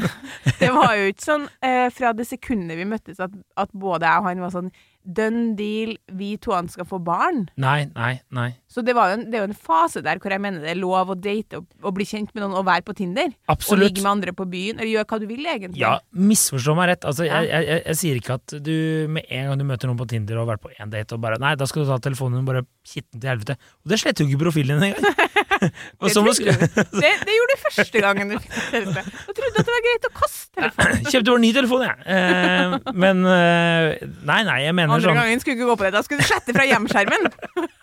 [0.63, 4.23] det var jo ikke sånn uh, fra det sekundet vi møttes at, at både jeg
[4.23, 4.71] og han var sånn
[5.09, 7.47] done deal, vi to han skal få barn.
[7.61, 8.51] Nei, nei, nei.
[8.69, 10.75] Så det, var jo en, det er jo en fase der hvor jeg mener det
[10.75, 13.33] er lov å date og, og bli kjent med noen og være på Tinder.
[13.49, 15.81] Og ligge med andre på byen, eller gjøre hva du vil, egentlig.
[15.81, 17.09] Ja, misforstå meg rett.
[17.09, 17.41] Altså, Ja.
[17.41, 18.75] jeg, jeg, jeg, jeg sier ikke at du
[19.17, 21.25] med en gang du møter noen på Tinder og har vært på én date og
[21.25, 23.59] bare Nei, da skal du ta telefonen og bare kitte den til helvete.
[23.85, 25.37] Og det sletter jo ikke profilen din engang.
[25.99, 26.55] og Det.
[26.93, 29.09] Det, det gjorde du første gangen du fikk telefon.
[29.27, 31.09] Da trodde at det var greit å kaste telefonen.
[31.09, 31.97] Kjøpte bare ny telefon, jeg.
[32.15, 35.87] Eh, men eh, Nei, nei, jeg mener Andre sånn gangen skulle du ikke gå på
[35.87, 35.95] det.
[35.95, 37.31] Da skulle du slette fra hjemskjermen.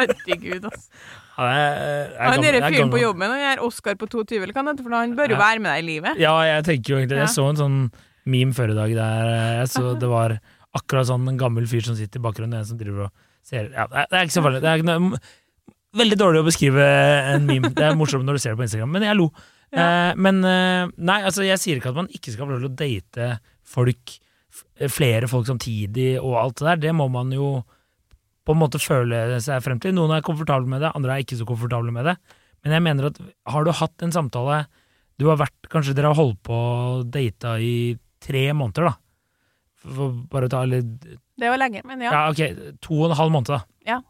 [0.00, 0.86] Herregud, altså.
[1.36, 4.54] ja, jeg, jeg, det det er fyren på jobben, han gjør Oscar på 22, eller
[4.54, 6.20] hva han heter, for han bør jo være med deg i livet.
[6.20, 7.76] Ja, jeg tenker jo egentlig Jeg så en sånn
[8.30, 10.36] meme før i dag der eh, jeg så det var
[10.76, 13.86] akkurat sånn en gammel fyr som sitter i bakgrunnen, en som driver og ser Ja,
[13.90, 14.60] det er, ikke så farlig.
[14.64, 15.20] Det er noe,
[16.00, 16.84] veldig dårlig å beskrive
[17.34, 17.72] en meme.
[17.74, 19.30] Det er morsomt når du ser det på Instagram, men jeg lo.
[19.70, 22.70] Eh, men eh, nei, altså, jeg sier ikke at man ikke skal få lov til
[22.70, 23.30] å date
[23.70, 24.16] folk,
[24.90, 26.82] flere folk samtidig og alt det der.
[26.88, 27.60] Det må man jo
[28.46, 29.94] på en måte føle seg frem til.
[29.96, 32.16] Noen er komfortable med det, andre er ikke så komfortable med det.
[32.64, 33.20] Men jeg mener at
[33.54, 34.64] har du hatt en samtale
[35.20, 38.94] Du har vært, kanskje dere har holdt på og data i tre måneder, da.
[39.80, 40.88] For bare å ta litt
[41.40, 42.12] Det var lenge, men ja.
[42.12, 43.60] Ja, ok, to og en halv måned, da.
[43.88, 44.00] Ja.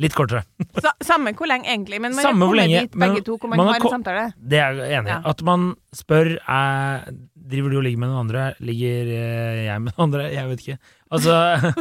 [0.00, 0.42] Litt kortere.
[0.84, 2.00] Sa, samme hvor lenge, egentlig.
[2.02, 3.96] Men man Samme hvor lenge, dit begge men to hvor man, man har har en
[3.98, 4.24] samtale.
[4.40, 5.14] Det er jeg enig i.
[5.14, 5.20] Ja.
[5.30, 7.12] At man spør er,
[7.44, 8.46] Driver du og ligger med noen andre?
[8.64, 10.30] Ligger eh, jeg med noen andre?
[10.32, 10.78] Jeg vet ikke.
[11.14, 11.36] Altså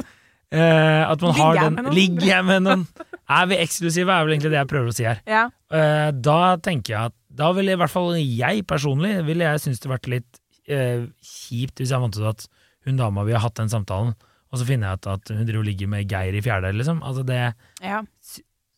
[0.60, 1.92] eh, At man har jeg den?
[1.96, 2.86] Ligger jeg med noen?
[3.34, 5.22] Er vi eksklusive, er vel egentlig det jeg prøver å si her.
[5.30, 5.46] Ja.
[5.74, 9.80] Eh, da tenker jeg at Da ville i hvert fall jeg personlig Ville jeg synes
[9.82, 12.46] det vært litt eh, kjipt hvis jeg vant ut at
[12.84, 14.12] hun dama vi har hatt den samtalen,
[14.52, 17.00] og så finner jeg ut at hun driver og ligger med Geir i fjerde, liksom.
[17.00, 18.02] Altså det ja.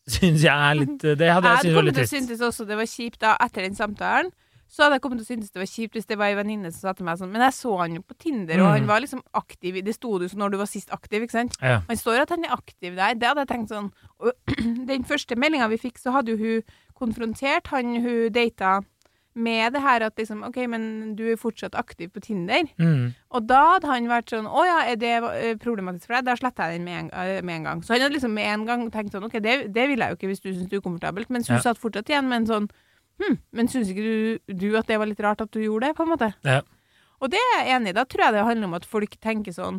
[0.06, 2.44] syns jeg er litt Det hadde jeg Jeg syntes var litt til å syntes synes
[2.48, 4.30] også det var kjipt da, etter den samtalen.
[4.68, 6.72] Så hadde jeg kommet til å synes det var kjipt hvis det var ei venninne
[6.72, 8.72] som sa til meg sånn Men jeg så han jo på Tinder, og Mm.
[8.78, 11.54] han var liksom aktiv Det sto det jo når du var sist aktiv, ikke sant?
[11.62, 11.80] Ja.
[11.88, 13.14] Han står at han er aktiv der.
[13.14, 14.32] Det hadde jeg tenkt sånn Og
[14.90, 16.62] den første meldinga vi fikk, så hadde jo hun
[16.98, 18.80] konfrontert han hun data
[19.36, 22.62] med det her at liksom OK, men du er fortsatt aktiv på Tinder.
[22.80, 23.10] Mm.
[23.36, 26.24] Og da hadde han vært sånn Å ja, er det eh, problematisk for deg?
[26.24, 27.82] Da sletter jeg den med en, eh, med en gang.
[27.84, 30.16] Så han hadde liksom med en gang tenkt sånn OK, det, det vil jeg jo
[30.16, 31.28] ikke hvis du syns det er ukomfortabelt.
[31.28, 31.62] Mens hun Ja.
[31.68, 32.70] satt fortsatt igjen med en sånn
[33.22, 35.96] Hm, men syns ikke du, du at det var litt rart at du gjorde det,
[35.96, 36.30] på en måte?
[36.46, 36.62] Ja.
[37.22, 37.96] Og det er jeg enig i.
[37.96, 39.78] Da tror jeg det handler om at folk tenker sånn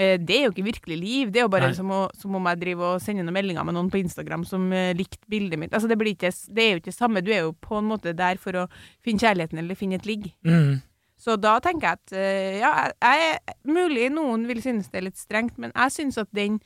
[0.00, 1.32] eh, det er jo ikke virkelig liv.
[1.32, 3.76] Det er jo bare som, å, som om jeg driver og sender noen meldinger med
[3.76, 5.74] noen på Instagram som uh, likte bildet mitt.
[5.76, 7.24] Altså, det, blir ikke, det er jo ikke det samme.
[7.24, 8.68] Du er jo på en måte der for å
[9.04, 10.30] finne kjærligheten eller finne et ligg.
[10.46, 10.80] Mm.
[11.20, 15.10] Så da tenker jeg at eh, ja, jeg, jeg, mulig noen vil synes det er
[15.10, 16.62] litt strengt, men jeg synes at den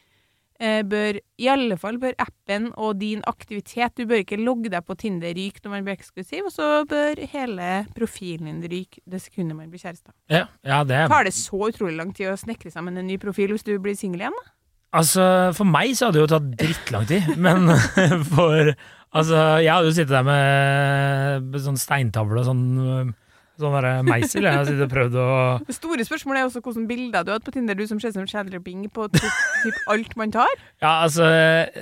[0.61, 4.95] bør, i alle fall bør appen og din aktivitet Du bør ikke logge deg på
[5.01, 9.59] Tinder ryke når man blir eksklusiv, og så bør hele profilen din ryke det sekundet
[9.59, 10.14] man blir kjærester.
[10.31, 13.55] Ja, ja, det Tar det så utrolig lang tid å snekre sammen en ny profil
[13.55, 14.38] hvis du blir singel igjen?
[14.38, 14.51] da?
[14.95, 15.25] Altså,
[15.57, 17.67] for meg så hadde det jo tatt drittlang tid, men
[18.35, 18.75] for
[19.14, 23.12] Altså, jeg hadde jo sittet der med, med sånn steintavle og sånn
[23.55, 24.43] Sånn derre meisel.
[24.43, 25.27] Jeg har sittet og prøvd å
[25.69, 28.11] Det store spørsmålet er også hvilke bilder du har hatt på Tinder, du som ser
[28.17, 30.51] som Chandler Bing på typ, typ alt man tar.
[30.83, 31.29] Ja, altså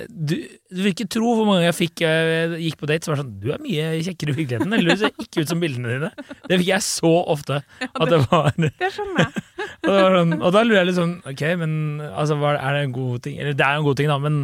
[0.09, 0.35] Du,
[0.69, 3.31] du vil ikke tro hvor mange jeg fikk jeg gikk på date som var sånn
[3.41, 4.75] Du er mye kjekkere i virkeligheten.
[4.77, 6.11] Eller du ser ikke ut som bildene dine.
[6.45, 7.63] Det fikk jeg så ofte.
[7.89, 9.47] At det var Det skjønner jeg.
[9.83, 11.73] Og, sånn, og da lurer jeg litt sånn Ok, men
[12.13, 13.39] altså, er det en god ting?
[13.41, 14.37] Eller det er jo en god ting, da, men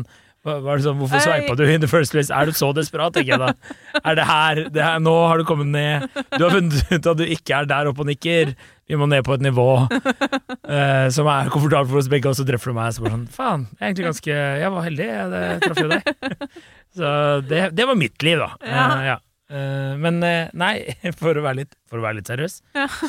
[0.46, 1.24] sånn, hvorfor Ei.
[1.26, 2.32] sveipa du in the first place?
[2.32, 3.76] Er du så desperat, tenker jeg da.
[4.06, 6.06] Er det her, det her Nå har du kommet ned.
[6.32, 8.54] Du har funnet ut at du ikke er der oppe og nikker.
[8.90, 12.46] Vi må ned på et nivå uh, som er komfortabelt for oss begge, og så
[12.48, 12.96] treffer du meg.
[12.96, 16.54] Så bare sånn, faen, jeg er egentlig ganske Jeg var heldig, jeg traff jo deg.
[17.00, 17.10] Så
[17.46, 18.50] det, det var mitt liv, da.
[18.66, 18.86] Ja.
[18.88, 19.18] Eh, ja.
[19.50, 20.74] Uh, men nei,
[21.20, 22.60] for å være litt, for å være litt seriøs,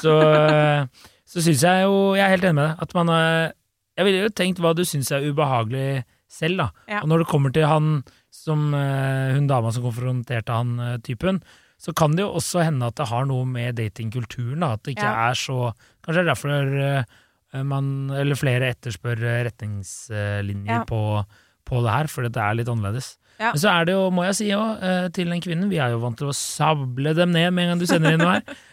[0.03, 2.85] så, uh, så syns jeg jo Jeg er helt enig med deg.
[2.85, 6.69] At man Jeg ville jo tenkt hva du syns er ubehagelig selv, da.
[6.89, 7.01] Ja.
[7.03, 7.89] Og når det kommer til han
[8.31, 11.41] som eh, hun dama som konfronterte han eh, typen,
[11.81, 14.75] så kan det jo også hende at det har noe med datingkulturen, da.
[14.77, 15.31] At det ikke Ja.
[15.31, 15.73] er så
[16.05, 20.85] Kanskje det er derfor eh, man, eller flere etterspør retningslinjer Ja.
[20.89, 21.25] på,
[21.67, 23.17] på det her, fordi det er litt annerledes.
[23.41, 23.51] Ja.
[23.55, 26.01] Men så er det jo, må jeg si òg, til den kvinnen, vi er jo
[26.03, 28.45] vant til å sable dem ned med en gang du sender inn noe her.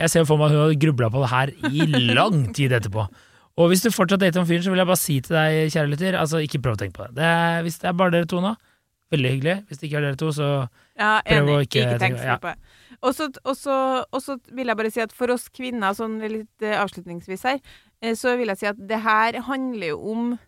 [0.00, 3.02] Jeg ser for meg at hun har grubla på det her i lang tid etterpå.
[3.58, 5.90] Og hvis du fortsatt dater en fyr, så vil jeg bare si til deg, kjære
[5.90, 7.14] lytter, altså ikke prøv å tenke på det.
[7.18, 8.54] det er, hvis det er bare dere to nå,
[9.10, 9.56] veldig hyggelig.
[9.68, 10.68] Hvis det ikke er dere to, så
[11.00, 12.58] Ja, Prøv å ikke Ikke, tenke- på det.
[13.02, 13.14] Og
[14.22, 17.60] så- vil jeg bare si at for oss kvinner, sånn litt eh, avslutningsvis her,
[18.02, 20.38] eh, så vil jeg si at det her handler jo om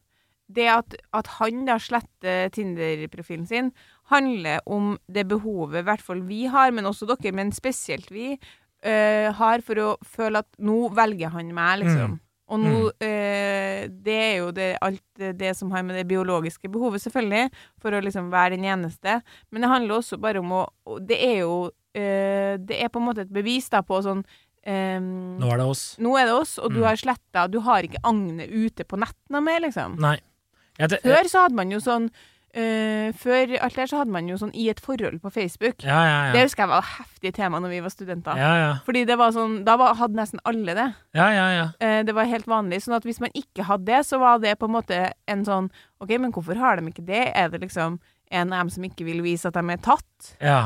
[0.52, 3.72] det at, at han da sletter Tinder-profilen sin,
[4.10, 8.38] handler om det behovet i hvert fall vi har, men også dere, men spesielt vi,
[8.82, 12.18] eh, har for å føle at nå velger han meg, liksom.
[12.18, 12.20] Mm.
[12.52, 15.00] Og nå eh, Det er jo det, alt
[15.40, 17.46] det, som har med det biologiske behovet, selvfølgelig,
[17.80, 19.22] for å liksom være den eneste.
[19.50, 20.66] Men det handler også bare om å
[21.00, 24.20] Det er jo eh, Det er på en måte et bevis da på sånn
[24.66, 25.84] ehm, nå er det oss.
[25.98, 26.86] nå er det oss, og du Mm.
[26.86, 29.96] har sletta Du har ikke agnet ute på nett noe mer, liksom.
[29.98, 30.18] Nei.
[30.78, 32.10] Jeg te- Før så hadde man jo sånn
[32.54, 35.82] eh, Før alt det her så hadde man jo sånn i et forhold på Facebook.
[35.84, 38.36] Ja, ja, Det husker jeg var et heftig tema når vi var studenter.
[38.40, 38.72] Ja, ja.
[38.86, 40.88] Fordi det var sånn Da var, hadde nesten alle det.
[41.14, 41.66] ja, ja, ja.
[41.80, 42.82] Eh, det var helt vanlig.
[42.84, 45.70] Sånn at hvis man ikke hadde det, så var det på en måte en sånn
[46.00, 47.30] OK, men hvorfor har de ikke det?
[47.34, 48.00] Er det liksom
[48.32, 50.32] en av dem som ikke vil vise at de er tatt?
[50.40, 50.60] Ja,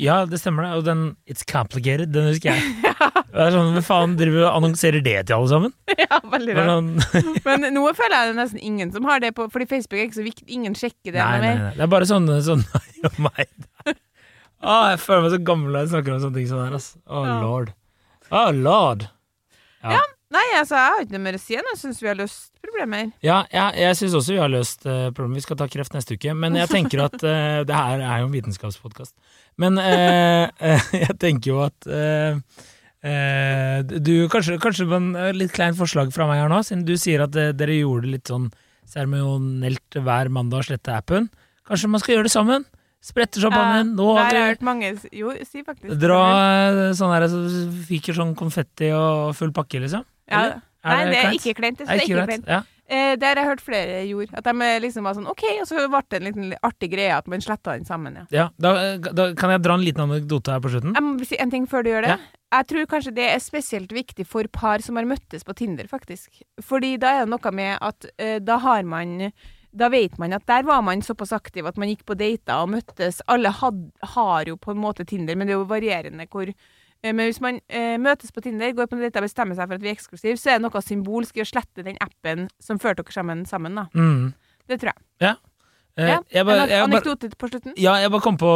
[0.00, 0.70] Ja, det stemmer det.
[0.78, 2.62] Og den It's Complicated, den husker jeg.
[3.30, 5.74] Det er sånn, Hva faen driver og annonserer det til alle sammen?
[6.02, 6.70] ja, veldig rart.
[6.72, 10.00] sånn, Men nå føler jeg det er nesten ingen som har det på Fordi Facebook
[10.00, 10.46] er ikke så viktig.
[10.56, 11.68] Ingen sjekker det nei, nei, nei.
[11.76, 12.64] Det er bare sånn, sånn
[13.04, 13.52] ja, meg.
[13.86, 16.74] Å, jeg føler meg så gammel når jeg snakker om sånne ting som det her,
[16.80, 16.98] Altså.
[17.06, 17.36] Å, Ja.
[17.44, 17.70] lord.
[18.30, 19.06] Å, lord.
[19.84, 20.02] Ja.
[20.30, 22.52] Nei, altså, jeg har ikke noe mer å si enn jeg syns vi har løst
[22.62, 23.08] problemer.
[23.26, 25.40] Ja, jeg, jeg syns også vi har løst uh, problemet.
[25.40, 26.34] Vi skal ta kreft neste uke.
[26.38, 29.16] Men jeg tenker at uh, det her er jo en vitenskapspodkast.
[29.58, 30.46] Men uh,
[31.04, 31.90] jeg tenker jo at
[33.00, 37.32] du, kanskje, kanskje en litt kleint forslag fra meg her nå, siden du sier at
[37.32, 38.50] dere gjorde det litt sånn
[38.90, 41.30] seremonielt hver mandag å slette appen.
[41.64, 42.66] Kanskje man skal gjøre det sammen?
[43.00, 43.94] Sprette champagnen.
[43.96, 45.94] Nå Der har jeg hørt mange Jo, si faktisk.
[46.02, 46.20] Dra
[46.98, 47.40] sånn her, så
[47.88, 50.04] fiker sånn konfetti og full pakke, liksom?
[50.30, 50.60] Ja.
[50.80, 51.80] Nei, det er ikke kleint.
[51.80, 52.46] Det Er ikke kleint.
[52.48, 52.62] Ja.
[52.90, 54.34] Eh, det har jeg hørt flere gjorde.
[54.34, 57.28] At de liksom var sånn OK, og så ble det en liten artig greie at
[57.30, 58.18] man sletta den sammen.
[58.18, 58.26] Ja.
[58.34, 58.72] ja da,
[59.14, 60.96] da kan jeg dra en liten anekdote her på slutten.
[60.98, 62.16] Jeg må si en ting før du gjør det.
[62.16, 62.40] Ja.
[62.50, 66.42] Jeg tror kanskje det er spesielt viktig for par som har møttes på Tinder, faktisk.
[66.66, 69.30] Fordi da er det noe med at eh, da har man
[69.70, 72.72] Da vet man at der var man såpass aktiv at man gikk på dater og
[72.72, 73.20] møttes.
[73.30, 73.84] Alle had,
[74.16, 76.50] har jo på en måte Tinder, men det er jo varierende hvor
[77.16, 79.78] men hvis man eh, møtes på Tinder, går på en date og bestemmer seg for
[79.78, 82.80] at vi er eksklusive, så er det noe symbolsk i å slette den appen som
[82.82, 83.86] førte dere sammen, sammen da.
[83.96, 84.34] Mm.
[84.68, 85.02] Det tror jeg.
[85.98, 87.74] Eh, Ja, jeg bare, en anekdote på slutten?
[87.76, 88.50] ja, jeg bare kom på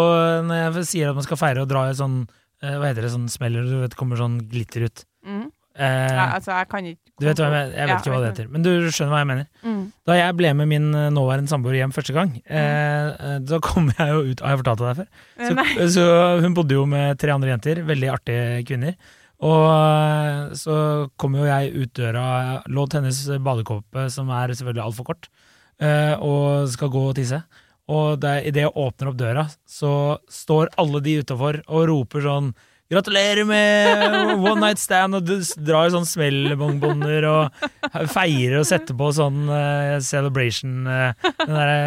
[0.46, 2.20] når jeg sier at man skal feire og dra i sånn
[2.62, 5.02] eh, Hva heter det, sånn smeller, du vet, kommer sånn glitter ut.
[5.26, 5.48] Mm.
[5.75, 7.67] Eh, Ja, altså, jeg kan ikke du vet hva jeg?
[7.75, 9.47] Jeg vet Ja, ikke hva det heter, men du skjønner hva jeg mener.
[9.63, 9.83] Mm.
[10.07, 13.91] Da jeg ble med min eh, nåværende samboer hjem første gang, eh, eh, da kom
[13.95, 15.09] jeg jo ut Har jeg fortalt deg det før?
[15.39, 15.51] Eh,
[15.87, 16.07] Så, så
[16.43, 18.97] hun bodde jo med tre andre jenter, veldig artige kvinner.
[19.45, 20.77] Og eh, så
[21.21, 22.27] kom jo jeg ut døra,
[22.67, 25.29] Låt hennes badekåpe, som er selvfølgelig altfor kort,
[25.83, 27.43] eh, og skal gå og tisse.
[27.91, 32.55] Og idet jeg åpner opp døra, så står alle de utafor og roper sånn
[32.92, 37.64] Gratulerer med one night stand, og du drar sånn smellbongbånder og
[38.12, 41.79] feirer og setter på sånn uh, celebration uh, Den derre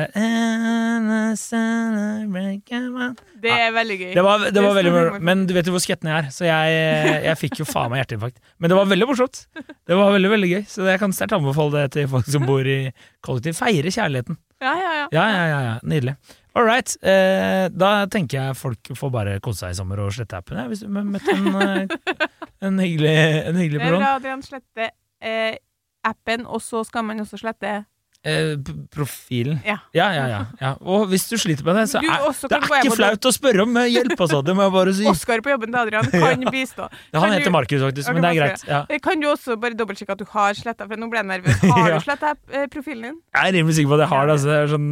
[3.43, 4.09] Det er veldig gøy.
[4.17, 5.27] det var, det var veldig morsomt.
[5.29, 6.81] men du vet jo hvor skretten jeg er, så jeg,
[7.27, 8.41] jeg fikk jo faen meg hjerteinfarkt.
[8.57, 9.43] Men det var veldig morsomt.
[9.53, 12.65] Det var veldig veldig gøy, så jeg kan sterkt anbefale det til folk som bor
[12.65, 12.79] i
[13.21, 13.53] kollektiv.
[13.61, 14.41] Feire kjærligheten.
[14.61, 15.07] Ja, ja, ja.
[15.13, 15.73] Ja, ja, ja, ja.
[15.85, 16.15] Nydelig.
[16.57, 16.95] All right.
[17.05, 20.81] Eh, da tenker jeg folk får bare kose seg i sommer og slette appen, hvis
[20.81, 22.15] du møtte en, eh,
[22.65, 23.13] en hyggelig,
[23.51, 24.01] en hyggelig Det er person.
[24.01, 24.41] bra, Adrian.
[24.45, 24.89] Slette
[25.21, 25.57] eh,
[26.09, 27.75] appen, og så skal man også slette
[28.27, 28.57] Eh,
[28.91, 29.59] profilen.
[29.63, 29.77] Ja.
[29.95, 30.23] Ja, ja,
[30.59, 30.71] ja.
[30.83, 33.77] Og hvis du sliter med det, så er det er ikke flaut å spørre om
[33.79, 34.41] eh, hjelp, altså.
[34.43, 35.05] Det må jeg bare si.
[35.07, 36.89] Oskar på jobben til Adrian kan bistå.
[37.13, 38.65] Han Kan heter du- Markus, faktisk, Ok, men det er greit.
[38.67, 38.81] Ja.
[38.89, 41.61] Eh, Kan du også bare dobbeltsjekke at du har sletta, for nå ble jeg nervøs.
[41.71, 43.17] Har du sletta eh, profilen din?
[43.37, 44.35] Jeg er rimelig sikker på at jeg har det.
[44.37, 44.89] Altså, det sånn,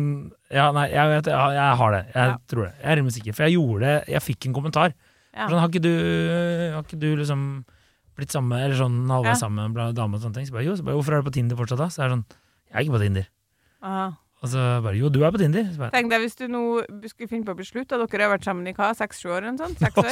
[0.56, 2.04] ja, nei, jeg, vet, jeg, jeg har det.
[2.16, 2.74] Jeg tror det.
[2.80, 3.36] Jeg er rimelig sikker.
[3.36, 4.96] For jeg gjorde det Jeg fikk en kommentar.
[5.36, 5.92] Sånn, har ikke du
[6.78, 7.40] Har ikke du liksom
[8.16, 10.46] blitt sammen Eller sånn halvveis sammen med dame og sånne ting?
[10.48, 11.90] Så bare, jo, så bare, hvorfor er du på Tinder fortsatt da?
[11.92, 12.26] Så er det sånn
[12.72, 13.28] Jeg er ikke på Tinder.
[13.86, 14.06] Aha.
[14.44, 15.66] Og så bare Jo, du er på Tinder.
[15.72, 16.62] Så bare, Tenk deg hvis du nå
[17.10, 19.46] skulle finne på å bli slutt, og dere har vært sammen i hva, seks-sju år
[19.48, 19.82] eller sånt?
[19.82, 20.12] Seks år?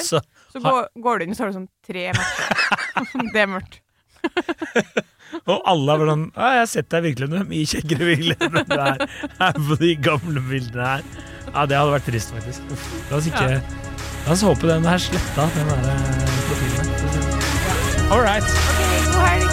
[0.53, 3.31] så, går, går du inn, og så har du sånn tre matcher.
[3.35, 3.79] det er mørkt.
[5.51, 8.05] og alle er bare sånn Ja, jeg har sett deg virkelig, du er mye kjekkere
[8.07, 9.03] virkelig enn du er,
[9.41, 11.07] her på de gamle bildene her.
[11.49, 12.71] Ja, det hadde vært trist, faktisk.
[12.73, 13.63] Uff, la oss ikke Ja.
[14.23, 16.93] La oss håpe den er sletta, den der eh, profilen.
[18.13, 18.47] All right.
[18.47, 19.52] Ok, god helg.